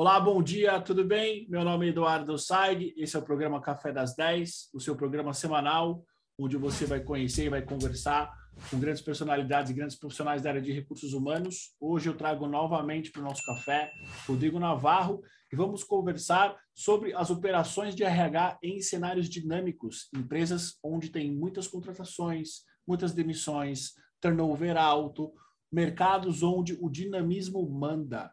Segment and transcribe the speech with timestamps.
[0.00, 1.44] Olá, bom dia, tudo bem?
[1.50, 5.34] Meu nome é Eduardo Saig, esse é o programa Café das 10, o seu programa
[5.34, 6.04] semanal,
[6.38, 8.32] onde você vai conhecer e vai conversar
[8.70, 11.74] com grandes personalidades e grandes profissionais da área de recursos humanos.
[11.80, 13.90] Hoje eu trago novamente para o nosso café
[14.24, 15.20] Rodrigo Navarro
[15.52, 21.66] e vamos conversar sobre as operações de RH em cenários dinâmicos, empresas onde tem muitas
[21.66, 25.32] contratações, muitas demissões, turnover alto,
[25.72, 28.32] mercados onde o dinamismo manda.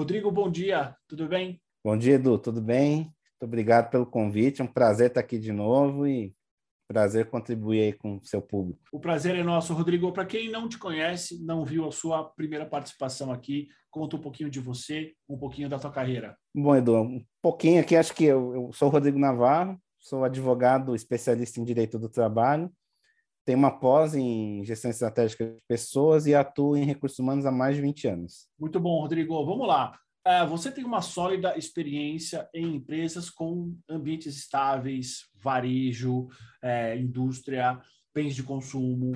[0.00, 1.60] Rodrigo, bom dia, tudo bem?
[1.84, 2.98] Bom dia, Edu, tudo bem?
[2.98, 6.32] Muito obrigado pelo convite, é um prazer estar aqui de novo e
[6.86, 8.80] prazer contribuir aí com o seu público.
[8.92, 10.12] O prazer é nosso, Rodrigo.
[10.12, 14.48] Para quem não te conhece, não viu a sua primeira participação aqui, conta um pouquinho
[14.48, 16.38] de você, um pouquinho da tua carreira.
[16.54, 20.94] Bom, Edu, um pouquinho aqui, acho que eu, eu sou o Rodrigo Navarro, sou advogado
[20.94, 22.70] especialista em Direito do Trabalho,
[23.48, 27.76] tenho uma pós em gestão estratégica de pessoas e atuo em recursos humanos há mais
[27.76, 28.46] de 20 anos.
[28.60, 29.42] Muito bom, Rodrigo.
[29.42, 29.98] Vamos lá.
[30.22, 36.28] É, você tem uma sólida experiência em empresas com ambientes estáveis, varejo,
[36.60, 37.80] é, indústria,
[38.14, 39.12] bens de consumo.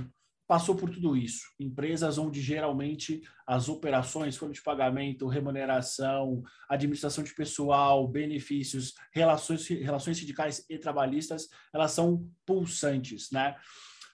[0.49, 1.43] Passou por tudo isso.
[1.61, 10.17] Empresas onde geralmente as operações, folha de pagamento, remuneração, administração de pessoal, benefícios, relações, relações
[10.17, 13.57] sindicais e trabalhistas, elas são pulsantes, né?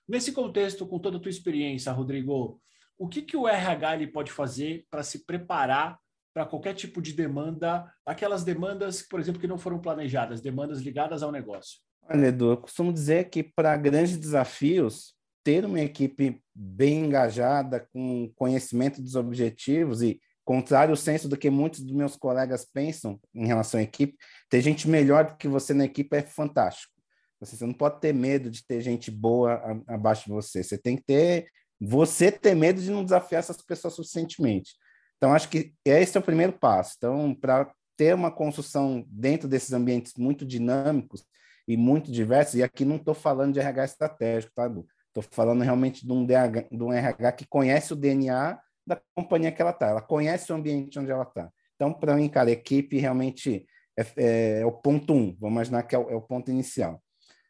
[0.09, 2.61] Nesse contexto, com toda a tua experiência, Rodrigo,
[2.99, 5.99] o que, que o RH ele pode fazer para se preparar
[6.33, 11.23] para qualquer tipo de demanda, aquelas demandas, por exemplo, que não foram planejadas, demandas ligadas
[11.23, 11.81] ao negócio?
[12.09, 15.15] Olha, Edu, eu costumo dizer que para grandes desafios,
[15.45, 21.51] ter uma equipe bem engajada, com conhecimento dos objetivos e contrário ao senso do que
[21.51, 24.17] muitos dos meus colegas pensam em relação à equipe,
[24.49, 26.98] ter gente melhor do que você na equipe é fantástico.
[27.41, 30.63] Você não pode ter medo de ter gente boa abaixo de você.
[30.63, 31.49] Você tem que ter
[31.81, 34.75] você ter medo de não desafiar essas pessoas suficientemente.
[35.17, 36.95] Então, acho que esse é o primeiro passo.
[36.97, 41.25] Então, para ter uma construção dentro desses ambientes muito dinâmicos
[41.67, 46.07] e muito diversos, e aqui não estou falando de RH estratégico, tá, Estou falando realmente
[46.07, 49.89] de um, DH, de um RH que conhece o DNA da companhia que ela está,
[49.89, 51.51] ela conhece o ambiente onde ela está.
[51.75, 55.95] Então, para mim, cara, equipe realmente é, é, é, o ponto um, vamos imaginar que
[55.95, 57.03] é o, é o ponto inicial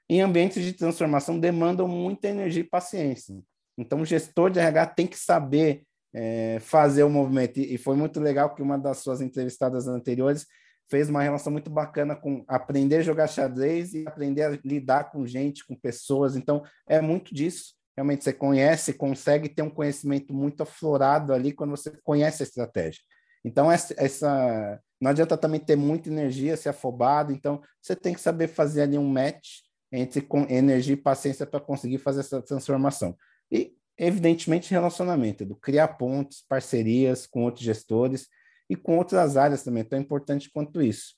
[0.09, 3.39] em ambientes de transformação demandam muita energia e paciência.
[3.77, 5.83] Então, o gestor de RH tem que saber
[6.15, 7.59] é, fazer o movimento.
[7.59, 10.47] E, foi muito legal que uma das suas entrevistadas anteriores
[10.91, 15.27] fez uma relação muito bacana com aprender a jogar xadrez e aprender a lidar com
[15.27, 16.35] gente, com pessoas.
[16.35, 17.75] Então, é muito disso.
[17.95, 23.03] Realmente, você conhece, consegue ter um conhecimento muito aflorado ali quando você conhece a estratégia.
[23.45, 27.33] Então, essa, essa não adianta também ter muita energia, ser afobado.
[27.33, 31.99] Então, você tem que saber fazer ali um match entre energia e paciência para conseguir
[31.99, 33.17] fazer essa transformação.
[33.51, 38.29] E, evidentemente, relacionamento, do criar pontos, parcerias com outros gestores
[38.69, 41.15] e com outras áreas também, tão importante quanto isso.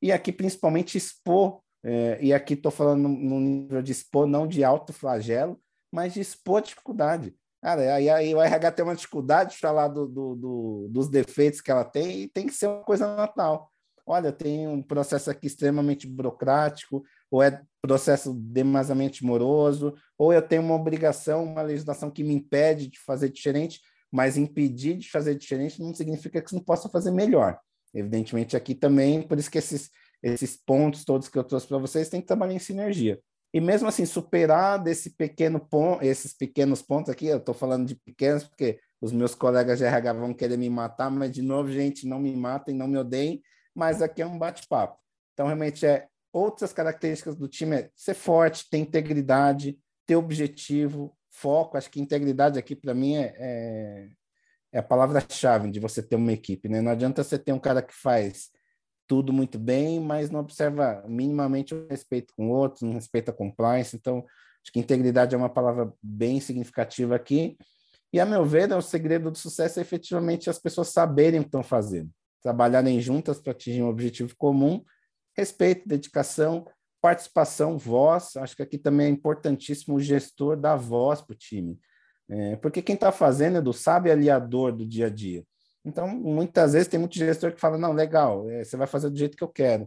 [0.00, 4.62] E aqui, principalmente, expor, é, e aqui estou falando no nível de expor, não de
[4.62, 5.58] alto flagelo,
[5.90, 7.34] mas de expor dificuldade.
[7.62, 11.62] Cara, aí, aí o RH tem uma dificuldade de falar do, do, do, dos defeitos
[11.62, 13.72] que ela tem e tem que ser uma coisa natural
[14.06, 20.62] olha, tem um processo aqui extremamente burocrático, ou é processo demasiadamente moroso, ou eu tenho
[20.62, 25.82] uma obrigação, uma legislação que me impede de fazer diferente, mas impedir de fazer diferente
[25.82, 27.58] não significa que você não possa fazer melhor.
[27.92, 29.90] Evidentemente, aqui também, por isso que esses,
[30.22, 33.18] esses pontos todos que eu trouxe para vocês têm que trabalhar em sinergia.
[33.52, 37.96] E mesmo assim, superar desse pequeno ponto, esses pequenos pontos aqui, eu estou falando de
[37.96, 42.06] pequenos porque os meus colegas de RH vão querer me matar, mas de novo, gente,
[42.06, 43.42] não me matem, não me odeiem,
[43.74, 45.00] mas aqui é um bate-papo.
[45.32, 51.76] Então, realmente, é outras características do time é ser forte, ter integridade, ter objetivo, foco.
[51.76, 54.08] Acho que integridade aqui, para mim, é, é,
[54.72, 56.68] é a palavra-chave de você ter uma equipe.
[56.68, 56.80] Né?
[56.80, 58.50] Não adianta você ter um cara que faz
[59.06, 63.94] tudo muito bem, mas não observa minimamente o respeito com outros, não respeita a compliance.
[63.94, 64.18] Então,
[64.62, 67.56] acho que integridade é uma palavra bem significativa aqui.
[68.12, 71.42] E, a meu ver, é o segredo do sucesso é efetivamente as pessoas saberem o
[71.44, 72.10] que estão fazendo
[72.44, 74.84] trabalharem juntas para atingir um objetivo comum,
[75.36, 76.66] respeito, dedicação,
[77.00, 78.36] participação, voz.
[78.36, 81.78] Acho que aqui também é importantíssimo o gestor dar voz para o time.
[82.28, 85.44] É, porque quem está fazendo, Edu, sabe aliador do dia a dia.
[85.84, 89.18] Então, muitas vezes tem muito gestor que fala, não, legal, é, você vai fazer do
[89.18, 89.86] jeito que eu quero.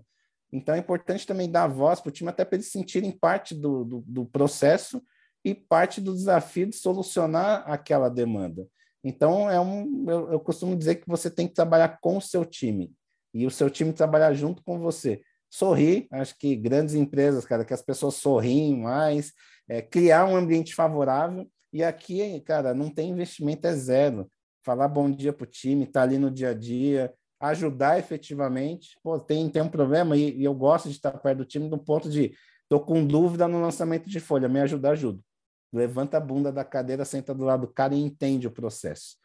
[0.51, 3.83] Então, é importante também dar voz para o time, até para eles sentirem parte do,
[3.83, 5.01] do, do processo
[5.43, 8.67] e parte do desafio de solucionar aquela demanda.
[9.03, 12.45] Então, é um, eu, eu, costumo dizer que você tem que trabalhar com o seu
[12.45, 12.93] time
[13.33, 15.21] e o seu time trabalhar junto com você.
[15.49, 16.07] Sorrir.
[16.11, 19.33] Acho que grandes empresas, cara, que as pessoas sorriem mais,
[19.67, 21.49] é, criar um ambiente favorável.
[21.71, 24.29] E aqui, cara, não tem investimento, é zero.
[24.63, 28.97] Falar bom dia para o time, estar tá ali no dia a dia, ajudar efetivamente.
[29.03, 31.77] Pô, tem, tem um problema e, e eu gosto de estar perto do time do
[31.77, 32.33] ponto de
[32.67, 35.23] Estou com dúvida no lançamento de folha, me ajuda, ajuda.
[35.71, 39.15] Levanta a bunda da cadeira, senta do lado do cara e entende o processo.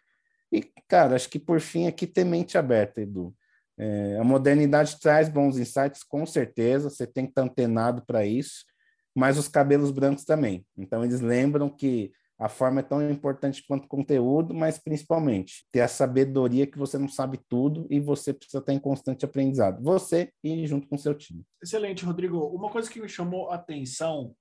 [0.53, 3.35] E, cara, acho que por fim aqui ter mente aberta, Edu.
[3.79, 8.65] É, a modernidade traz bons insights, com certeza, você tem que estar antenado para isso,
[9.15, 10.67] mas os cabelos brancos também.
[10.77, 15.81] Então, eles lembram que a forma é tão importante quanto o conteúdo, mas principalmente ter
[15.81, 19.81] a sabedoria que você não sabe tudo e você precisa estar em constante aprendizado.
[19.81, 21.45] Você e junto com seu time.
[21.63, 22.39] Excelente, Rodrigo.
[22.49, 24.35] Uma coisa que me chamou a atenção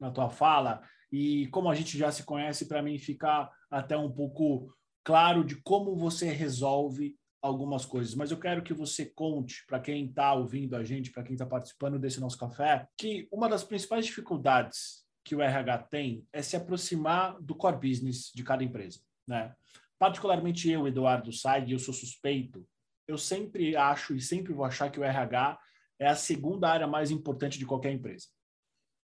[0.00, 0.82] na tua fala,
[1.12, 5.54] e como a gente já se conhece, para mim fica até um pouco claro de
[5.62, 10.74] como você resolve algumas coisas, mas eu quero que você conte para quem está ouvindo
[10.74, 15.34] a gente, para quem está participando desse nosso café, que uma das principais dificuldades que
[15.34, 19.00] o RH tem é se aproximar do core business de cada empresa.
[19.28, 19.54] Né?
[19.98, 22.66] Particularmente eu, Eduardo Saig, eu sou suspeito,
[23.06, 25.58] eu sempre acho e sempre vou achar que o RH
[25.98, 28.26] é a segunda área mais importante de qualquer empresa.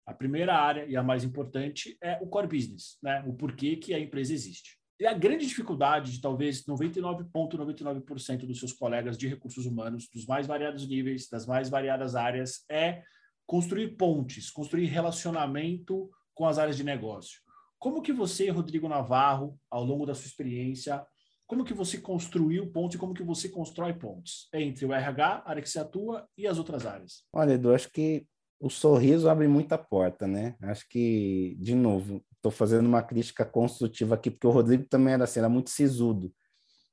[0.07, 3.23] A primeira área e a mais importante é o core business, né?
[3.27, 4.80] o porquê que a empresa existe.
[5.01, 10.27] E a grande dificuldade de talvez 99,99% ,99 dos seus colegas de recursos humanos, dos
[10.27, 13.03] mais variados níveis, das mais variadas áreas, é
[13.47, 17.41] construir pontes, construir relacionamento com as áreas de negócio.
[17.79, 21.03] Como que você, Rodrigo Navarro, ao longo da sua experiência,
[21.47, 25.51] como que você construiu pontes e como que você constrói pontes entre o RH, a
[25.51, 27.25] área que você atua e as outras áreas?
[27.33, 28.27] Olha, Edu, acho que
[28.61, 30.57] o sorriso abre muita porta, né?
[30.61, 35.25] Acho que, de novo, estou fazendo uma crítica construtiva aqui, porque o Rodrigo também era
[35.25, 36.33] assim, era muito sisudo.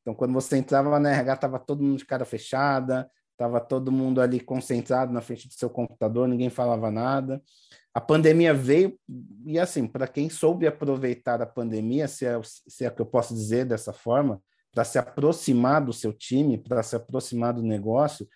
[0.01, 4.19] Então, quando você entrava na RH, estava todo mundo de cara fechada, Estava todo mundo
[4.19, 7.39] ali concentrado na frente do seu computador, ninguém falava nada.
[7.93, 8.99] A pandemia veio,
[9.45, 13.35] e assim, para quem soube aproveitar a pandemia, se é, se é que eu posso
[13.35, 14.41] dizer dessa forma,
[14.73, 18.27] para se aproximar do seu time, para se aproximar do negócio,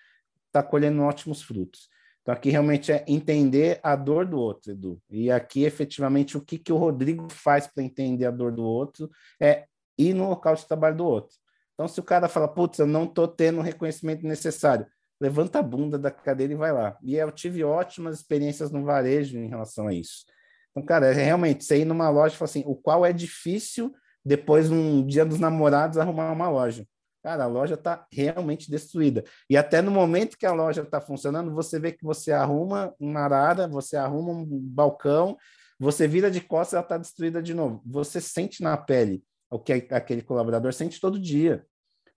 [0.46, 1.90] está colhendo ótimos frutos.
[2.22, 5.02] Então, aqui realmente é entender a dor do outro, Edu.
[5.10, 9.10] E aqui, efetivamente, o que, que o Rodrigo faz para entender a dor do outro
[9.40, 9.66] é
[9.98, 11.36] ir no local de trabalho do outro.
[11.74, 14.86] Então, se o cara fala, putz, eu não estou tendo o reconhecimento necessário,
[15.20, 16.96] levanta a bunda da cadeira e vai lá.
[17.02, 20.26] E eu tive ótimas experiências no varejo em relação a isso.
[20.72, 23.92] Então, cara, é realmente, você ir numa loja e falar assim, o qual é difícil,
[24.24, 26.86] depois, num dia dos namorados, arrumar uma loja.
[27.24, 29.24] Cara, a loja está realmente destruída.
[29.50, 33.22] E até no momento que a loja está funcionando, você vê que você arruma uma
[33.22, 35.38] arara, você arruma um balcão,
[35.80, 37.82] você vira de costas, ela está destruída de novo.
[37.86, 41.66] Você sente na pele o que aquele colaborador sente todo dia.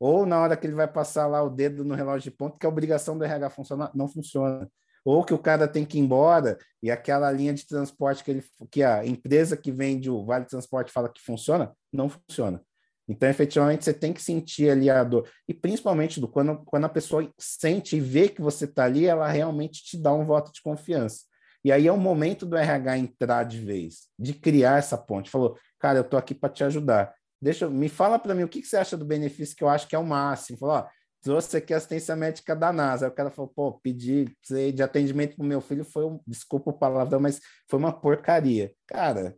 [0.00, 2.66] Ou na hora que ele vai passar lá o dedo no relógio de ponto, que
[2.66, 4.70] a obrigação do RH funcionar, não funciona.
[5.04, 8.44] Ou que o cara tem que ir embora e aquela linha de transporte que, ele,
[8.70, 12.62] que a empresa que vende o Vale Transporte fala que funciona, não funciona.
[13.08, 15.28] Então, efetivamente, você tem que sentir ali a dor.
[15.46, 19.28] E principalmente do, quando, quando a pessoa sente e vê que você está ali, ela
[19.28, 21.24] realmente te dá um voto de confiança.
[21.64, 25.30] E aí é o momento do RH entrar de vez, de criar essa ponte.
[25.30, 27.14] Falou, cara, eu estou aqui para te ajudar.
[27.40, 29.88] Deixa, me fala para mim o que, que, você acha do benefício que eu acho
[29.88, 30.58] que é o máximo.
[30.58, 30.86] Falou, ó,
[31.22, 33.06] trouxe aqui assistência médica da NASA.
[33.06, 34.26] Aí o cara falou, pô, pedi
[34.74, 38.72] de atendimento para o meu filho foi, um, desculpa o palavrão, mas foi uma porcaria.
[38.86, 39.34] Cara,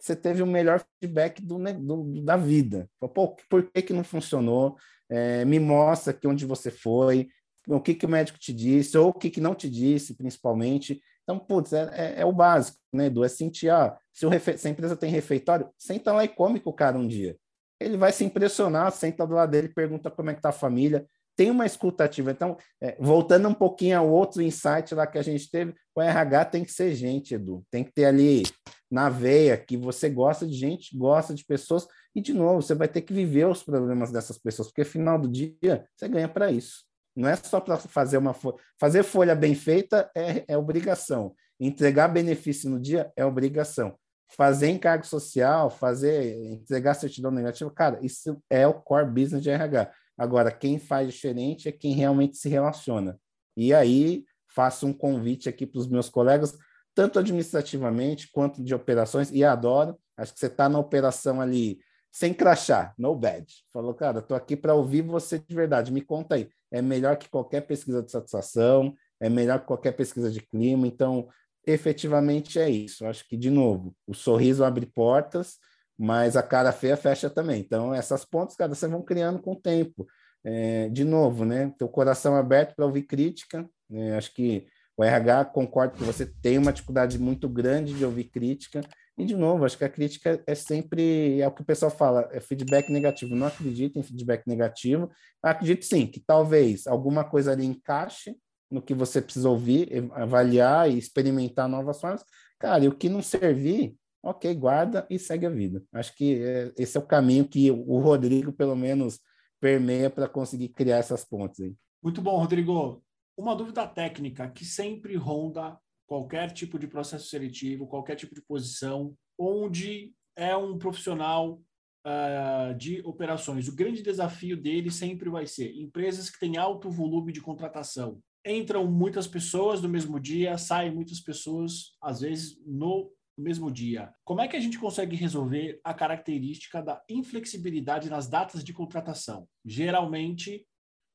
[0.00, 2.88] você teve o melhor feedback do, do da vida.
[2.98, 4.76] Pô, por que, que não funcionou?
[5.08, 7.28] É, me mostra aqui onde você foi,
[7.66, 11.00] o que, que o médico te disse, ou o que, que não te disse, principalmente.
[11.22, 13.24] Então, putz, é, é, é o básico, né, Edu?
[13.24, 14.56] É sentir, ó, se, refe...
[14.56, 17.36] se a empresa tem refeitório, senta lá e come com o cara um dia
[17.80, 21.06] ele vai se impressionar, senta do lado dele, pergunta como é que tá a família,
[21.40, 22.30] tem uma escutativa.
[22.30, 26.44] Então, é, voltando um pouquinho ao outro insight lá que a gente teve, o RH
[26.44, 27.64] tem que ser gente, Edu.
[27.70, 28.42] Tem que ter ali
[28.90, 32.88] na veia que você gosta de gente, gosta de pessoas, e de novo, você vai
[32.88, 36.84] ter que viver os problemas dessas pessoas, porque final do dia você ganha para isso.
[37.16, 38.58] Não é só para fazer uma folha.
[38.78, 41.34] Fazer folha bem feita é, é obrigação.
[41.58, 43.96] Entregar benefício no dia é obrigação
[44.36, 49.90] fazer encargo social, fazer, entregar certidão negativa, cara, isso é o core business de RH.
[50.16, 53.18] Agora, quem faz diferente é quem realmente se relaciona.
[53.56, 54.24] E aí,
[54.54, 56.56] faço um convite aqui para os meus colegas,
[56.94, 59.98] tanto administrativamente quanto de operações, e adoro.
[60.16, 61.78] Acho que você está na operação ali
[62.12, 63.62] sem crachá, no badge.
[63.72, 65.92] Falou, cara, estou aqui para ouvir você de verdade.
[65.92, 66.48] Me conta aí.
[66.70, 70.86] É melhor que qualquer pesquisa de satisfação, é melhor que qualquer pesquisa de clima.
[70.86, 71.28] Então,
[71.66, 73.06] efetivamente é isso.
[73.06, 75.58] Acho que, de novo, o sorriso abre portas,
[76.02, 77.60] mas a cara feia fecha também.
[77.60, 80.06] Então, essas pontas, cara, vocês vão criando com o tempo.
[80.42, 81.74] É, de novo, né?
[81.76, 83.68] Teu coração aberto para ouvir crítica.
[83.90, 84.16] Né?
[84.16, 84.66] Acho que
[85.00, 88.82] O RH, concordo que você tem uma dificuldade muito grande de ouvir crítica,
[89.16, 92.28] e, de novo, acho que a crítica é sempre, é o que o pessoal fala,
[92.32, 93.34] é feedback negativo.
[93.34, 95.10] Não acredito em feedback negativo.
[95.42, 98.36] Acredito sim, que talvez alguma coisa ali encaixe
[98.70, 102.22] no que você precisa ouvir, avaliar e experimentar novas formas.
[102.58, 105.82] Cara, e o que não servir, ok, guarda e segue a vida.
[105.92, 109.20] Acho que é, esse é o caminho que o Rodrigo, pelo menos,
[109.60, 111.74] permeia para conseguir criar essas pontes aí.
[112.02, 113.02] Muito bom, Rodrigo.
[113.36, 119.14] Uma dúvida técnica que sempre ronda qualquer tipo de processo seletivo, qualquer tipo de posição,
[119.38, 121.60] onde é um profissional
[122.06, 123.68] uh, de operações.
[123.68, 128.20] O grande desafio dele sempre vai ser empresas que têm alto volume de contratação.
[128.44, 133.10] Entram muitas pessoas no mesmo dia, saem muitas pessoas, às vezes, no
[133.40, 134.12] mesmo dia.
[134.24, 139.48] Como é que a gente consegue resolver a característica da inflexibilidade nas datas de contratação?
[139.64, 140.66] Geralmente,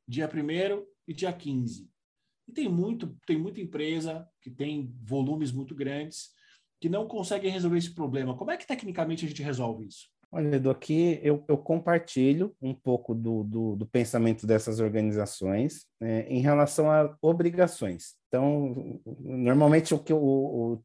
[0.08, 1.90] dia 1 e dia 15.
[2.48, 6.34] E tem muito, tem muita empresa que tem volumes muito grandes
[6.80, 8.38] que não consegue resolver esse problema.
[8.38, 10.08] Como é que tecnicamente a gente resolve isso?
[10.38, 16.28] Olha, Edu, aqui eu, eu compartilho um pouco do, do, do pensamento dessas organizações né,
[16.28, 18.16] em relação a obrigações.
[18.28, 20.18] Então, normalmente o que o,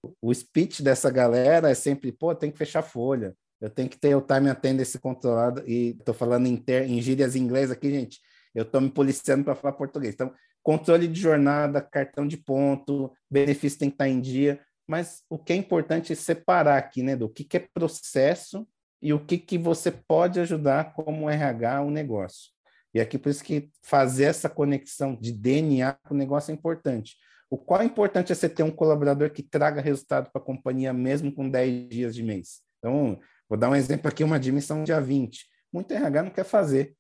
[0.01, 3.99] o, o speech dessa galera é sempre, pô, tem que fechar folha, eu tenho que
[3.99, 7.91] ter o time attendance controlado, e estou falando em, ter, em gírias em inglês aqui,
[7.91, 8.21] gente,
[8.55, 10.15] eu estou me policiando para falar português.
[10.15, 15.37] Então, controle de jornada, cartão de ponto, benefício tem que estar em dia, mas o
[15.37, 18.65] que é importante é separar aqui, né, do que, que é processo
[19.03, 22.51] e o que, que você pode ajudar como RH o negócio.
[22.93, 27.17] E aqui por isso que fazer essa conexão de DNA com o negócio é importante.
[27.49, 30.93] O qual é importante é você ter um colaborador que traga resultado para a companhia
[30.93, 32.61] mesmo com 10 dias de mês.
[32.79, 35.47] Então, vou dar um exemplo aqui, uma admissão dia 20.
[35.73, 36.95] Muito RH não quer fazer.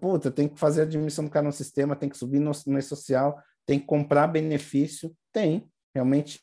[0.00, 2.82] Puta, tem que fazer a admissão do cara no sistema, tem que subir no, no
[2.82, 5.14] social, tem que comprar benefício.
[5.32, 5.68] Tem.
[5.94, 6.38] Realmente,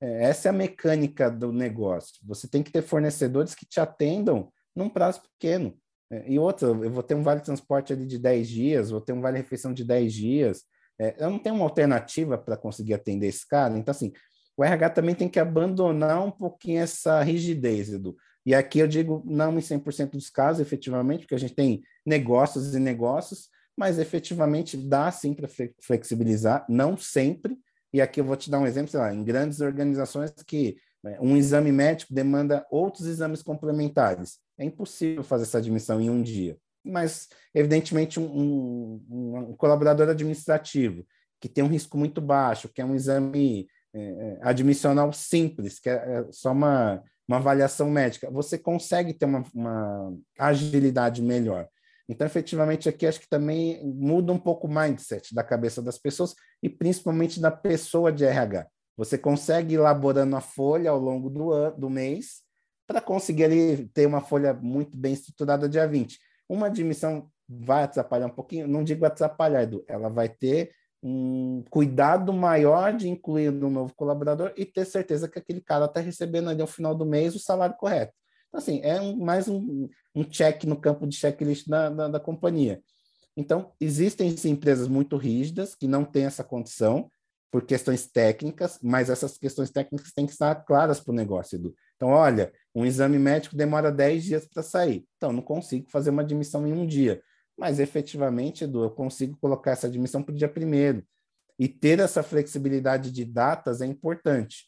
[0.00, 2.16] é, essa é a mecânica do negócio.
[2.24, 5.76] Você tem que ter fornecedores que te atendam num prazo pequeno.
[6.10, 9.12] É, e outra, eu vou ter um vale transporte ali de 10 dias, vou ter
[9.12, 10.64] um vale refeição de 10 dias.
[11.00, 13.76] É, eu não tenho uma alternativa para conseguir atender esse cara.
[13.76, 14.12] Então, assim,
[14.56, 18.16] o RH também tem que abandonar um pouquinho essa rigidez, Edu.
[18.44, 22.74] E aqui eu digo não em 100% dos casos, efetivamente, porque a gente tem negócios
[22.74, 25.48] e negócios, mas efetivamente dá sim para
[25.80, 27.56] flexibilizar, não sempre.
[27.92, 31.18] E aqui eu vou te dar um exemplo, sei lá, em grandes organizações que né,
[31.20, 34.38] um exame médico demanda outros exames complementares.
[34.58, 36.56] É impossível fazer essa admissão em um dia.
[36.84, 41.04] Mas, evidentemente, um, um, um colaborador administrativo
[41.40, 45.88] que tem um risco muito baixo, que é um exame é, é admissional simples, que
[45.88, 51.68] é, é só uma, uma avaliação médica, você consegue ter uma, uma agilidade melhor.
[52.08, 56.34] Então, efetivamente, aqui acho que também muda um pouco o mindset da cabeça das pessoas
[56.62, 58.66] e principalmente da pessoa de RH.
[58.96, 62.42] Você consegue ir elaborando a folha ao longo do, ano, do mês
[62.86, 66.18] para conseguir ali ter uma folha muito bem estruturada dia 20.
[66.48, 70.72] Uma admissão vai atrapalhar um pouquinho, não digo atrapalhar, Edu, ela vai ter
[71.02, 76.00] um cuidado maior de incluir um novo colaborador e ter certeza que aquele cara está
[76.00, 78.12] recebendo ali ao final do mês o salário correto.
[78.48, 82.20] Então, assim, é um, mais um, um check no campo de checklist da, da, da
[82.20, 82.82] companhia.
[83.36, 87.10] Então, existem sim, empresas muito rígidas que não têm essa condição
[87.50, 91.74] por questões técnicas, mas essas questões técnicas têm que estar claras para o negócio, Edu.
[91.96, 95.06] Então, olha, um exame médico demora 10 dias para sair.
[95.16, 97.22] Então, não consigo fazer uma admissão em um dia.
[97.56, 101.04] Mas, efetivamente, Edu, eu consigo colocar essa admissão para o dia primeiro.
[101.58, 104.66] E ter essa flexibilidade de datas é importante.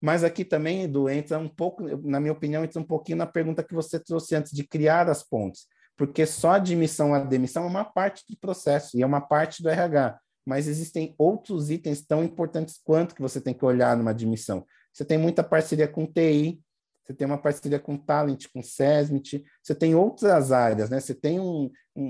[0.00, 3.64] Mas aqui também, Edu, entra um pouco, na minha opinião, entra um pouquinho na pergunta
[3.64, 5.66] que você trouxe antes de criar as pontes.
[5.96, 9.68] Porque só admissão a demissão é uma parte do processo e é uma parte do
[9.68, 10.18] RH.
[10.46, 14.64] Mas existem outros itens tão importantes quanto que você tem que olhar numa admissão.
[14.92, 16.60] Você tem muita parceria com TI,
[17.04, 21.00] você tem uma parceria com Talent, com Sesmit, você tem outras áreas, né?
[21.00, 22.02] Você tem um, um,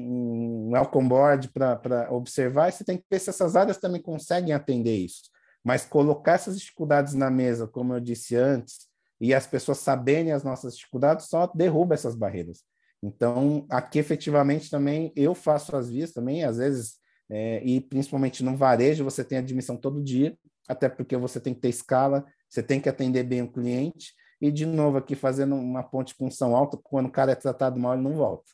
[0.67, 4.53] um welcome board para observar e você tem que ver se essas áreas também conseguem
[4.53, 5.31] atender isso.
[5.69, 8.89] Mas colocar essas dificuldades na mesa, como eu disse antes,
[9.21, 12.65] e as pessoas saberem as nossas dificuldades, só derruba essas barreiras.
[13.03, 16.95] Então, aqui efetivamente também eu faço as vias também, às vezes,
[17.29, 21.61] é, e principalmente no varejo, você tem admissão todo dia, até porque você tem que
[21.61, 25.83] ter escala, você tem que atender bem o cliente, e de novo aqui fazendo uma
[25.83, 28.51] ponte com São Alto, quando o cara é tratado mal, ele não volta.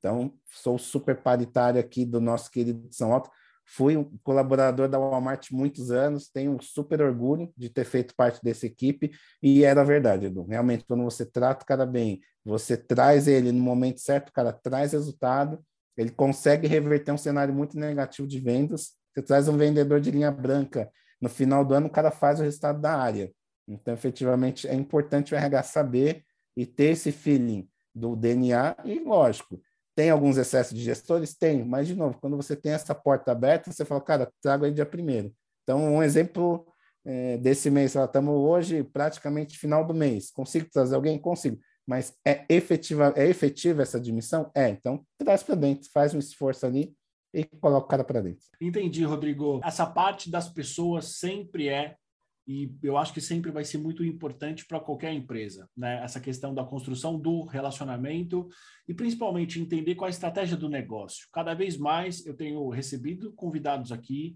[0.00, 3.30] Então, sou super paritário aqui do nosso querido São Alto,
[3.70, 8.42] Fui um colaborador da Walmart muitos anos, tenho um super orgulho de ter feito parte
[8.42, 10.44] dessa equipe e era verdade, Edu.
[10.44, 14.52] Realmente, quando você trata o cara bem, você traz ele no momento certo, o cara
[14.52, 15.62] traz resultado,
[15.96, 18.92] ele consegue reverter um cenário muito negativo de vendas.
[19.12, 22.44] Você traz um vendedor de linha branca no final do ano o cara faz o
[22.44, 23.32] resultado da área.
[23.66, 26.24] Então, efetivamente, é importante o RH saber
[26.56, 29.60] e ter esse feeling do DNA, e lógico,
[29.98, 31.36] tem alguns excessos de gestores?
[31.36, 34.70] Tem, mas, de novo, quando você tem essa porta aberta, você fala, cara, trago aí
[34.72, 35.34] dia primeiro.
[35.64, 36.64] Então, um exemplo
[37.04, 41.18] é, desse mês, estamos hoje praticamente final do mês, consigo trazer alguém?
[41.18, 41.58] Consigo.
[41.84, 44.52] Mas é efetiva, é efetiva essa admissão?
[44.54, 46.94] É, então traz para dentro, faz um esforço ali
[47.34, 48.44] e coloca o cara para dentro.
[48.60, 49.60] Entendi, Rodrigo.
[49.64, 51.96] Essa parte das pessoas sempre é
[52.48, 56.02] e eu acho que sempre vai ser muito importante para qualquer empresa, né?
[56.02, 58.48] Essa questão da construção do relacionamento
[58.88, 61.28] e principalmente entender qual a estratégia do negócio.
[61.30, 64.34] Cada vez mais eu tenho recebido convidados aqui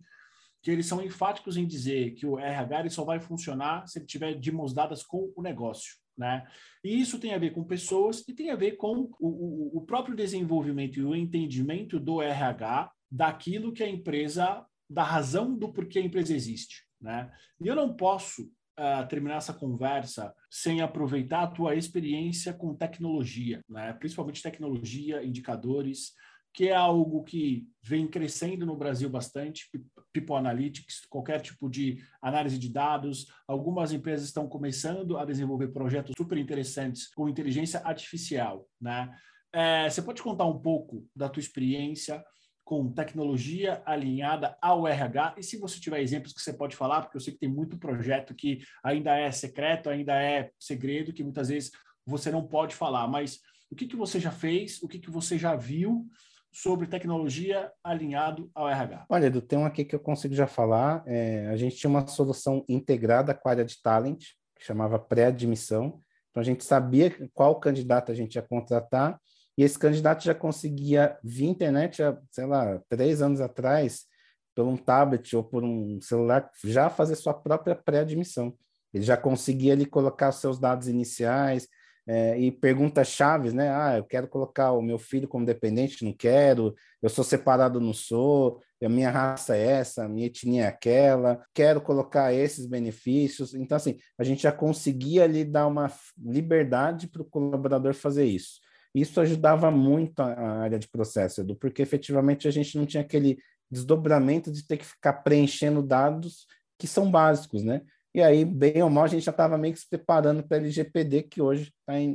[0.61, 4.35] que eles são enfáticos em dizer que o RH só vai funcionar se ele tiver
[4.35, 5.95] de mãos dadas com o negócio.
[6.17, 6.47] Né?
[6.85, 9.81] E isso tem a ver com pessoas e tem a ver com o, o, o
[9.87, 15.99] próprio desenvolvimento e o entendimento do RH daquilo que a empresa, da razão do porquê
[15.99, 16.92] a empresa existe.
[17.03, 17.31] Né?
[17.61, 23.63] E eu não posso uh, terminar essa conversa sem aproveitar a tua experiência com tecnologia,
[23.69, 23.93] né?
[23.95, 26.13] principalmente tecnologia, indicadores,
[26.55, 29.69] que é algo que vem crescendo no Brasil bastante,
[30.13, 33.27] People Analytics, qualquer tipo de análise de dados.
[33.49, 39.11] Algumas empresas estão começando a desenvolver projetos super interessantes com inteligência artificial, né?
[39.55, 42.23] É, você pode contar um pouco da tua experiência
[42.65, 47.17] com tecnologia alinhada ao RH e se você tiver exemplos que você pode falar, porque
[47.17, 51.49] eu sei que tem muito projeto que ainda é secreto, ainda é segredo, que muitas
[51.49, 51.73] vezes
[52.07, 53.41] você não pode falar, mas
[53.71, 56.07] o que, que você já fez, o que, que você já viu
[56.53, 59.07] sobre tecnologia alinhado ao RH?
[59.09, 61.03] Olha, Edu, tem um aqui que eu consigo já falar.
[61.07, 64.23] É, a gente tinha uma solução integrada com a área de talent,
[64.59, 66.03] que chamava pré-admissão.
[66.31, 69.19] Então, a gente sabia qual candidato a gente ia contratar
[69.57, 74.07] e esse candidato já conseguia, via internet, sei lá, três anos atrás,
[74.55, 78.55] por um tablet ou por um celular, já fazer sua própria pré-admissão.
[78.93, 81.67] Ele já conseguia ali colocar os seus dados iniciais
[82.07, 83.71] é, e perguntas chaves, né?
[83.71, 86.75] Ah, eu quero colocar o meu filho como dependente, não quero.
[87.01, 88.61] Eu sou separado, não sou.
[88.83, 91.41] A minha raça é essa, a minha etnia é aquela.
[91.55, 93.55] Quero colocar esses benefícios.
[93.55, 98.61] Então, assim, a gente já conseguia ali dar uma liberdade para o colaborador fazer isso.
[98.95, 103.39] Isso ajudava muito a área de processo, Edu, porque efetivamente a gente não tinha aquele
[103.71, 106.47] desdobramento de ter que ficar preenchendo dados
[106.79, 107.81] que são básicos, né?
[108.15, 110.61] E aí, bem ou mal, a gente já estava meio que se preparando para a
[110.61, 112.11] LGPD, que hoje está em,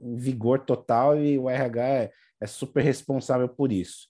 [0.00, 4.06] em, vigor total e o RH é, é, super responsável por isso.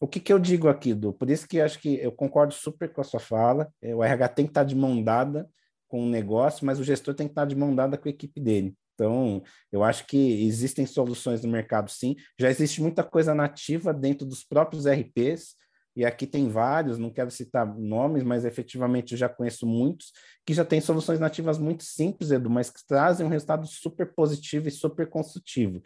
[0.00, 1.12] O que, que eu digo aqui, Du?
[1.12, 3.70] Por isso que acho que eu concordo super com a sua fala.
[3.82, 5.46] É, o RH tem que estar tá de mão dada
[5.88, 8.10] com o negócio, mas o gestor tem que estar tá de mão dada com a
[8.10, 8.74] equipe dele.
[8.98, 12.16] Então, eu acho que existem soluções no mercado, sim.
[12.36, 15.54] Já existe muita coisa nativa dentro dos próprios RPs,
[15.94, 20.12] e aqui tem vários, não quero citar nomes, mas efetivamente eu já conheço muitos,
[20.44, 24.66] que já têm soluções nativas muito simples, Edu, mas que trazem um resultado super positivo
[24.66, 25.80] e super construtivo.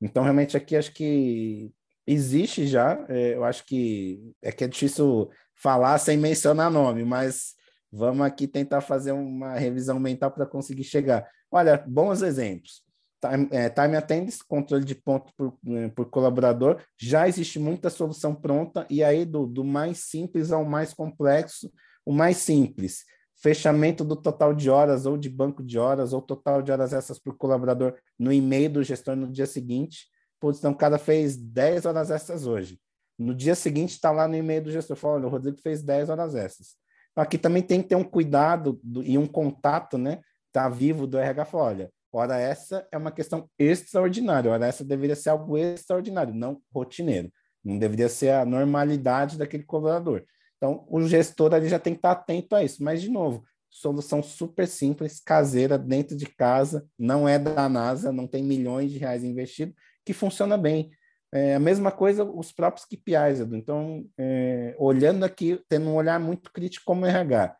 [0.00, 1.70] Então, realmente, aqui acho que
[2.06, 7.54] existe já, é, eu acho que é que é difícil falar sem mencionar nome, mas
[7.90, 11.26] vamos aqui tentar fazer uma revisão mental para conseguir chegar.
[11.50, 12.82] Olha, bons exemplos.
[13.20, 18.34] Time, é, time attendance, controle de ponto por, né, por, colaborador, já existe muita solução
[18.34, 21.70] pronta, e aí do, do mais simples ao mais complexo,
[22.06, 23.04] o mais simples,
[23.36, 27.18] fechamento do total de horas, ou de banco de horas, ou total de horas essas
[27.18, 30.06] por colaborador no e-mail do gestor no dia seguinte.
[30.38, 32.80] Putz, então o cara fez 10 horas essas hoje.
[33.18, 36.08] No dia seguinte está lá no e-mail do gestor, fala, olha, o Rodrigo fez 10
[36.08, 36.74] horas essas.
[37.14, 40.20] Aqui também tem que ter um cuidado do, e um contato, né?
[40.52, 45.16] Tá vivo do RH fala, olha, hora essa é uma questão extraordinária, hora essa deveria
[45.16, 47.30] ser algo extraordinário, não rotineiro.
[47.64, 50.24] Não deveria ser a normalidade daquele colaborador.
[50.56, 52.82] Então, o gestor ali já tem que estar atento a isso.
[52.82, 58.26] Mas, de novo, solução super simples, caseira, dentro de casa, não é da NASA, não
[58.26, 60.90] tem milhões de reais investidos, que funciona bem.
[61.32, 63.56] É a mesma coisa os próprios KPIs, Edu.
[63.56, 67.56] Então, é, olhando aqui, tendo um olhar muito crítico como RH,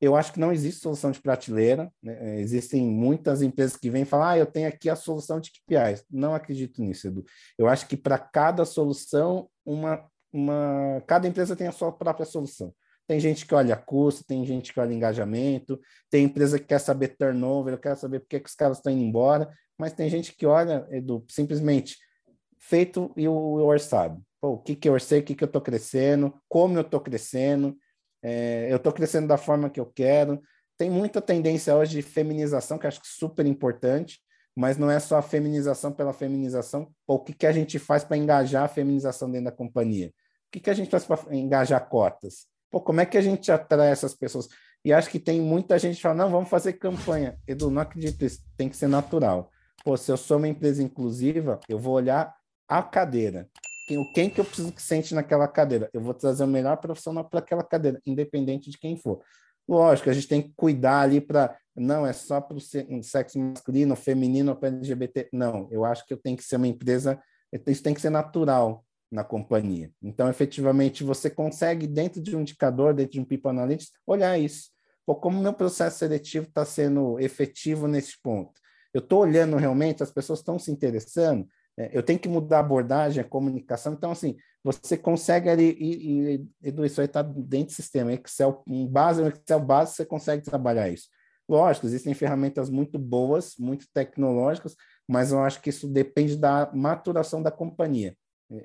[0.00, 1.90] eu acho que não existe solução de prateleira.
[2.02, 2.16] Né?
[2.20, 6.04] É, existem muitas empresas que vêm falar, ah, eu tenho aqui a solução de KPIs.
[6.10, 7.24] Não acredito nisso, Edu.
[7.58, 12.74] Eu acho que para cada solução, uma, uma, cada empresa tem a sua própria solução.
[13.06, 15.78] Tem gente que olha custo, tem gente que olha engajamento,
[16.10, 19.52] tem empresa que quer saber turnover, quer saber por que, os caras estão indo embora,
[19.78, 21.98] mas tem gente que olha, Edu, simplesmente
[22.58, 24.22] feito e o orçado.
[24.40, 27.00] Pô, o que, que eu orcei, o que, que eu estou crescendo, como eu estou
[27.00, 27.76] crescendo,
[28.24, 30.40] é, eu estou crescendo da forma que eu quero.
[30.78, 34.18] Tem muita tendência hoje de feminização, que acho que é super importante,
[34.56, 36.90] mas não é só a feminização pela feminização.
[37.06, 40.08] Pô, o que, que a gente faz para engajar a feminização dentro da companhia?
[40.08, 42.46] O que, que a gente faz para engajar cotas?
[42.70, 44.48] Pô, como é que a gente atrai essas pessoas?
[44.82, 47.38] E acho que tem muita gente que fala, não, vamos fazer campanha.
[47.46, 49.50] Edu, não acredito isso, tem que ser natural.
[49.84, 52.34] Pô, se eu sou uma empresa inclusiva, eu vou olhar
[52.66, 53.50] a cadeira.
[53.86, 55.90] Quem, quem que eu preciso que sente naquela cadeira?
[55.92, 59.22] Eu vou trazer o melhor profissional para aquela cadeira, independente de quem for.
[59.68, 61.56] Lógico, a gente tem que cuidar ali para.
[61.76, 65.28] Não, é só para o sexo masculino, feminino, para LGBT.
[65.32, 67.20] Não, eu acho que eu tenho que ser uma empresa.
[67.66, 69.90] Isso tem que ser natural na companhia.
[70.02, 74.70] Então, efetivamente, você consegue, dentro de um indicador, dentro de um People Analytics, olhar isso.
[75.06, 78.52] Pô, como meu processo seletivo está sendo efetivo nesse ponto?
[78.92, 83.20] Eu estou olhando realmente, as pessoas estão se interessando, eu tenho que mudar a abordagem,
[83.22, 83.92] a comunicação.
[83.92, 88.62] Então, assim, você consegue ali, e, e Edu, isso aí está dentro do sistema, Excel,
[88.66, 91.08] um base, um Excel base, você consegue trabalhar isso.
[91.48, 94.74] Lógico, existem ferramentas muito boas, muito tecnológicas,
[95.06, 98.16] mas eu acho que isso depende da maturação da companhia.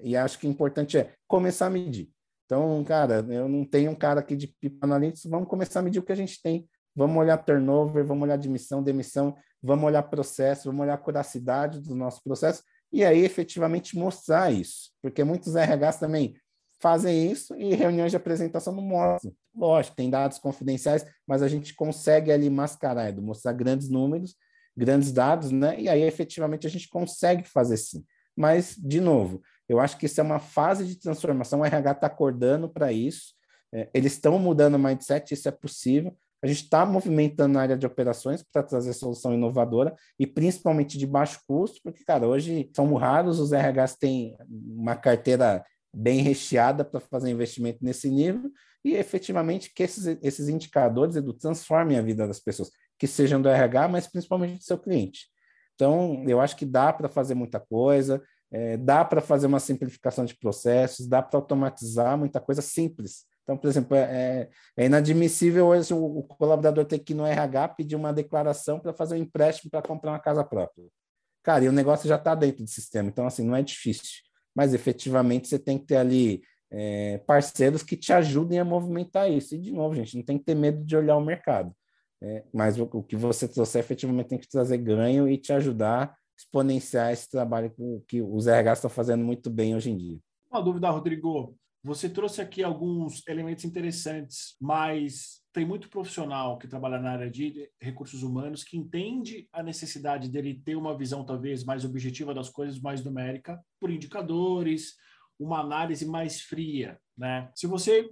[0.02, 2.10] E acho que o importante é começar a medir.
[2.46, 6.00] Então, cara, eu não tenho um cara aqui de People Analytics, vamos começar a medir
[6.00, 6.68] o que a gente tem.
[6.96, 11.96] Vamos olhar turnover, vamos olhar admissão, demissão, vamos olhar processo, vamos olhar a curacidade dos
[11.96, 14.92] nossos processos e aí efetivamente mostrar isso.
[15.02, 16.36] Porque muitos RHs também
[16.80, 19.34] fazem isso e reuniões de apresentação não mostram.
[19.56, 24.36] Lógico, tem dados confidenciais, mas a gente consegue ali mascarar, mostrar grandes números,
[24.76, 25.80] grandes dados, né?
[25.80, 28.04] E aí efetivamente a gente consegue fazer sim.
[28.36, 32.08] Mas, de novo, eu acho que isso é uma fase de transformação, o RH está
[32.08, 33.34] acordando para isso,
[33.74, 36.18] é, eles estão mudando o mindset, isso é possível.
[36.42, 41.06] A gente está movimentando na área de operações para trazer solução inovadora e principalmente de
[41.06, 47.00] baixo custo, porque, cara, hoje são raros os RHs têm uma carteira bem recheada para
[47.00, 48.52] fazer investimento nesse nível
[48.84, 53.50] e efetivamente que esses, esses indicadores Edu, transformem a vida das pessoas, que sejam do
[53.50, 55.28] RH, mas principalmente do seu cliente.
[55.76, 58.22] Então, eu acho que dá para fazer muita coisa,
[58.52, 63.26] é, dá para fazer uma simplificação de processos, dá para automatizar muita coisa simples.
[63.50, 67.70] Então, por exemplo, é, é, é inadmissível hoje o, colaborador ter que ir no RH
[67.70, 70.86] pedir uma declaração para fazer um empréstimo para comprar uma casa própria.
[71.42, 74.22] Cara, e o negócio já está dentro do sistema, então, assim, não é difícil.
[74.56, 79.56] Mas, efetivamente, você tem que ter ali é, parceiros que te ajudem a movimentar isso.
[79.56, 81.74] E, de novo, gente, não tem que ter medo de olhar o mercado.
[82.22, 86.16] É, mas o, o, que você trouxer, efetivamente, tem que trazer ganho e te ajudar
[86.38, 90.20] exponenciar esse trabalho que, que os RH estão fazendo muito bem hoje em dia.
[90.52, 91.58] Uma dúvida, Rodrigo.
[91.84, 97.70] Você trouxe aqui alguns elementos interessantes, mas tem muito profissional que trabalha na área de
[97.82, 102.80] recursos humanos que entende a necessidade dele ter uma visão talvez mais objetiva das coisas,
[102.82, 104.96] mais numérica, por indicadores,
[105.40, 107.50] uma análise mais fria, né?
[107.56, 108.10] Se você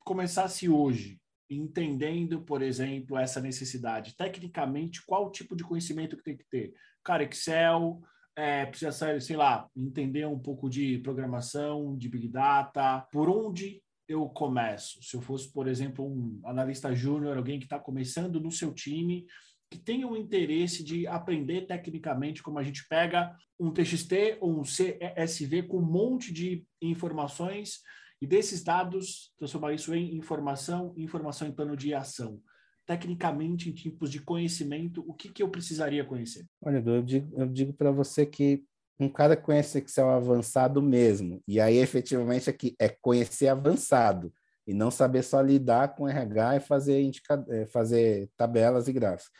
[0.00, 6.44] começasse hoje entendendo, por exemplo, essa necessidade, tecnicamente, qual tipo de conhecimento que tem que
[6.50, 6.74] ter?
[7.06, 8.02] cara, Excel,
[8.36, 14.28] é, precisa, sei lá, entender um pouco de programação, de Big Data, por onde eu
[14.28, 15.02] começo?
[15.02, 19.26] Se eu fosse, por exemplo, um analista júnior, alguém que está começando no seu time,
[19.70, 24.62] que tenha um interesse de aprender tecnicamente como a gente pega um TXT ou um
[24.62, 27.80] CSV com um monte de informações
[28.20, 32.40] e desses dados transformar isso em informação, informação em plano de ação
[32.86, 36.46] tecnicamente, em tipos de conhecimento, o que, que eu precisaria conhecer?
[36.62, 38.64] Olha, eu digo, eu digo para você que
[38.98, 44.32] um cara conhece Excel avançado mesmo, e aí efetivamente aqui é conhecer avançado,
[44.66, 49.30] e não saber só lidar com RH e fazer, indica, é, fazer tabelas e gráficos.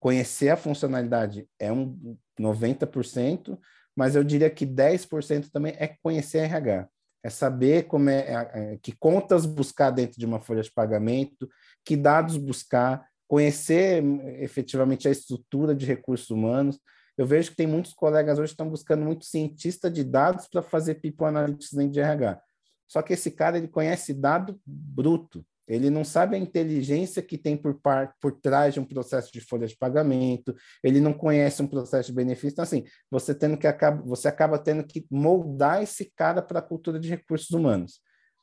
[0.00, 3.56] Conhecer a funcionalidade é um 90%,
[3.94, 6.88] mas eu diria que 10% também é conhecer RH
[7.22, 11.48] é saber como é, é, é, que contas buscar dentro de uma folha de pagamento,
[11.84, 16.78] que dados buscar, conhecer hum, efetivamente a estrutura de recursos humanos.
[17.16, 20.62] Eu vejo que tem muitos colegas hoje que estão buscando muito cientista de dados para
[20.62, 22.42] fazer people analytics dentro de RH.
[22.88, 25.44] Só que esse cara ele conhece dado bruto.
[25.66, 29.40] Ele não sabe a inteligência que tem por, par, por trás de um processo de
[29.40, 32.52] folha de pagamento, ele não conhece um processo de benefício.
[32.52, 36.62] Então, assim, você, tendo que acaba, você acaba tendo que moldar esse cara para a
[36.62, 38.00] cultura de recursos humanos.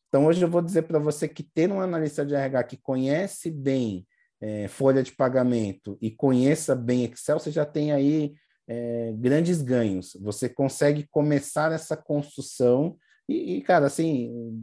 [0.08, 3.52] Então, hoje eu vou dizer para você que ter um analista de RH que conhece
[3.52, 4.08] bem
[4.42, 8.34] é, folha de pagamento e conheça bem Excel, você já tem aí
[8.68, 10.18] é, grandes ganhos.
[10.22, 12.98] Você consegue começar essa construção
[13.30, 14.60] e, e, cara, assim,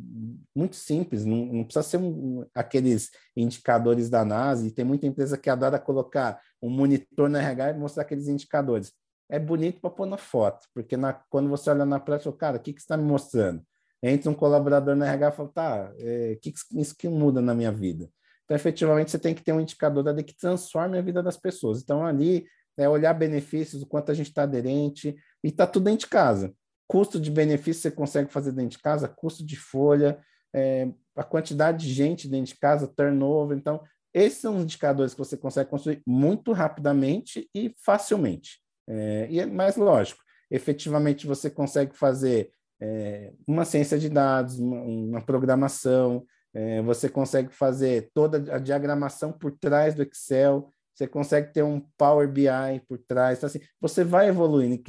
[0.53, 5.39] muito simples, não, não precisa ser um, aqueles indicadores da NASA, e tem muita empresa
[5.39, 8.93] que adora colocar um monitor no RH e mostrar aqueles indicadores.
[9.29, 12.61] É bonito para pôr na foto, porque na, quando você olha na prática, cara, o
[12.61, 13.63] que, que você está me mostrando?
[14.03, 17.41] Entra um colaborador no RH e fala, tá, o é, que, que isso que muda
[17.41, 18.11] na minha vida?
[18.45, 21.83] Então, efetivamente, você tem que ter um indicador ali que transforme a vida das pessoas.
[21.83, 26.01] Então, ali, é olhar benefícios, o quanto a gente está aderente, e está tudo dentro
[26.01, 26.53] de casa
[26.87, 30.19] custo de benefício você consegue fazer dentro de casa, custo de folha,
[30.55, 33.57] é, a quantidade de gente dentro de casa, turnover.
[33.57, 33.83] Então,
[34.15, 38.61] esses são os indicadores que você consegue construir muito rapidamente e facilmente.
[38.89, 44.81] É, e é mais lógico, efetivamente você consegue fazer é, uma ciência de dados, uma,
[44.81, 51.53] uma programação, é, você consegue fazer toda a diagramação por trás do Excel, você consegue
[51.53, 52.49] ter um Power BI
[52.89, 53.37] por trás.
[53.37, 54.83] Então, assim, você vai evoluindo.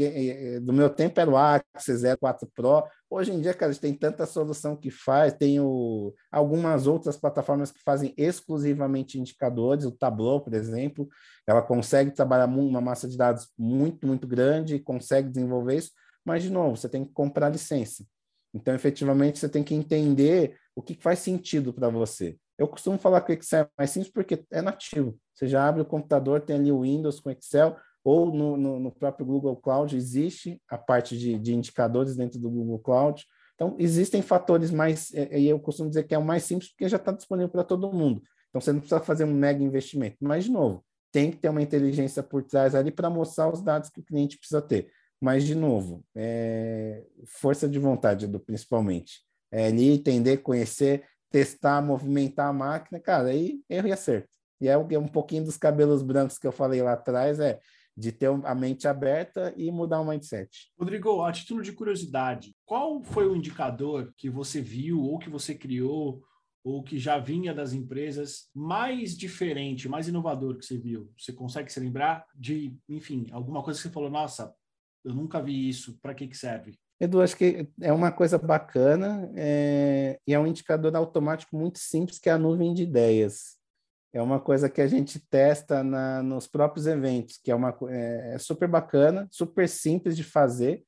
[0.61, 2.85] Do meu tempo era o Axis 04 Pro.
[3.09, 5.33] Hoje em dia, cara, a gente tem tanta solução que faz.
[5.33, 9.83] Tem o, algumas outras plataformas que fazem exclusivamente indicadores.
[9.83, 11.09] O Tableau, por exemplo,
[11.45, 15.91] ela consegue trabalhar uma massa de dados muito, muito grande consegue desenvolver isso.
[16.23, 18.05] Mas, de novo, você tem que comprar licença.
[18.53, 22.37] Então, efetivamente, você tem que entender o que faz sentido para você.
[22.57, 25.17] Eu costumo falar que o Excel é mais simples porque é nativo.
[25.33, 28.91] Você já abre o computador, tem ali o Windows com Excel, ou no, no, no
[28.91, 33.23] próprio Google Cloud existe a parte de, de, indicadores dentro do Google Cloud.
[33.53, 36.87] Então, existem fatores mais, é, e eu costumo dizer que é o mais simples porque
[36.87, 38.21] já está disponível para todo mundo.
[38.49, 40.17] Então, você não precisa fazer um mega investimento.
[40.21, 43.89] Mas, de novo, tem que ter uma inteligência por trás ali para mostrar os dados
[43.89, 44.89] que o cliente precisa ter.
[45.19, 49.21] Mas, de novo, é força de vontade, principalmente.
[49.51, 54.29] É ali entender, conhecer, testar, movimentar a máquina, cara, aí erro e acerto.
[54.59, 57.59] E é um pouquinho dos cabelos brancos que eu falei lá atrás, é
[57.95, 60.71] de ter a mente aberta e mudar o mindset.
[60.77, 65.55] Rodrigo, a título de curiosidade, qual foi o indicador que você viu ou que você
[65.55, 66.21] criou
[66.63, 71.11] ou que já vinha das empresas mais diferente, mais inovador que você viu?
[71.17, 74.53] Você consegue se lembrar de, enfim, alguma coisa que você falou, nossa,
[75.03, 76.77] eu nunca vi isso, para que, que serve?
[76.99, 82.17] Edu, acho que é uma coisa bacana é, e é um indicador automático muito simples,
[82.17, 83.55] que é a nuvem de ideias.
[84.11, 88.33] É uma coisa que a gente testa na, nos próprios eventos, que é, uma, é,
[88.33, 90.83] é super bacana, super simples de fazer.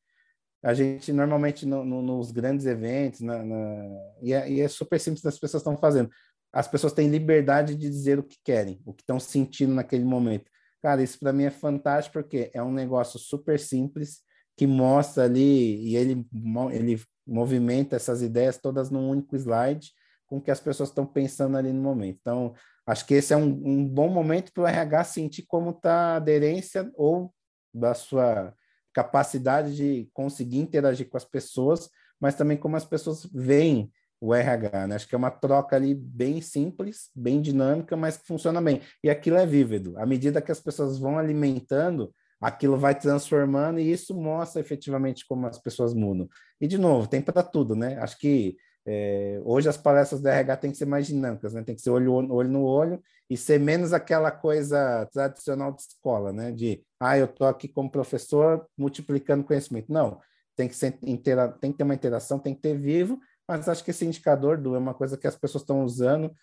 [0.63, 3.85] A gente normalmente no, no, nos grandes eventos, na, na,
[4.21, 6.09] e, é, e, é, super simples as pessoas estão fazendo.
[6.51, 10.49] As pessoas têm liberdade de dizer o que querem, o que estão sentindo naquele momento.
[10.81, 14.21] Cara, isso para mim é fantástico porque é um negócio super simples
[14.59, 16.27] que mostra ali e ele,
[16.73, 19.93] ele movimenta essas ideias todas num único slide
[20.27, 22.17] com que as pessoas estão pensando ali no momento.
[22.19, 22.53] Então,
[22.85, 26.15] acho que esse é um, um bom momento para o RH sentir como está a
[26.17, 27.33] aderência ou
[27.73, 28.53] da sua
[28.93, 34.87] capacidade de conseguir interagir com as pessoas, mas também como as pessoas veem o RH,
[34.87, 34.95] né?
[34.95, 38.81] Acho que é uma troca ali bem simples, bem dinâmica, mas que funciona bem.
[39.01, 39.97] E aquilo é vívido.
[39.97, 45.47] À medida que as pessoas vão alimentando, aquilo vai transformando e isso mostra efetivamente como
[45.47, 46.27] as pessoas mudam.
[46.59, 47.97] E, de novo, tem para tudo, né?
[47.99, 51.63] Acho que é, hoje as palestras da RH têm que ser mais dinâmicas, né?
[51.63, 56.31] Tem que ser olho, olho no olho e ser menos aquela coisa tradicional de escola,
[56.31, 56.51] né?
[56.51, 59.91] De, ah, eu estou aqui como professor multiplicando conhecimento.
[59.91, 60.19] Não,
[60.55, 63.83] tem que, ser intera tem que ter uma interação, tem que ter vivo, mas acho
[63.83, 66.33] que esse indicador do é uma coisa que as pessoas estão usando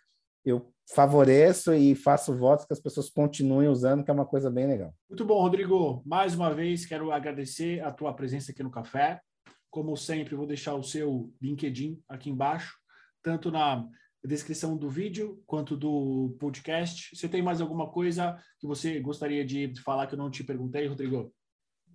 [0.46, 4.66] eu favoreço e faço votos que as pessoas continuem usando, que é uma coisa bem
[4.66, 4.94] legal.
[5.08, 6.00] Muito bom, Rodrigo.
[6.06, 9.20] Mais uma vez, quero agradecer a tua presença aqui no Café.
[9.68, 12.76] Como sempre, vou deixar o seu LinkedIn aqui embaixo,
[13.22, 13.84] tanto na
[14.24, 17.14] descrição do vídeo quanto do podcast.
[17.14, 20.86] Você tem mais alguma coisa que você gostaria de falar que eu não te perguntei,
[20.86, 21.32] Rodrigo?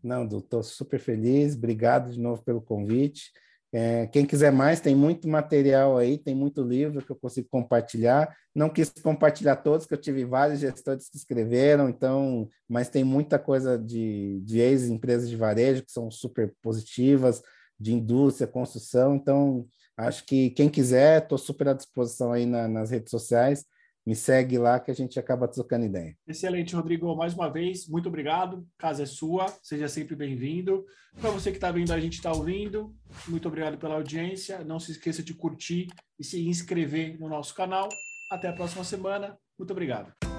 [0.04, 1.56] Não, estou super feliz.
[1.56, 3.32] Obrigado de novo pelo convite.
[3.73, 8.36] É, quem quiser mais, tem muito material aí, tem muito livro que eu consigo compartilhar.
[8.53, 13.39] Não quis compartilhar todos, que eu tive vários gestores que escreveram, então, mas tem muita
[13.39, 17.41] coisa de, de ex-empresas de varejo que são super positivas,
[17.79, 19.15] de indústria, construção.
[19.15, 23.65] Então, acho que quem quiser, estou super à disposição aí na, nas redes sociais
[24.06, 26.16] me segue lá que a gente acaba trocando ideia.
[26.28, 27.16] Excelente, Rodrigo.
[27.16, 28.68] Mais uma vez, muito obrigado.
[28.78, 30.86] Casa é sua, seja sempre bem-vindo.
[31.20, 32.96] Para você que está vendo, a gente está ouvindo,
[33.28, 34.64] muito obrigado pela audiência.
[34.64, 35.88] Não se esqueça de curtir
[36.20, 37.90] e se inscrever no nosso canal.
[38.32, 39.38] Até a próxima semana.
[39.58, 40.31] Muito obrigado.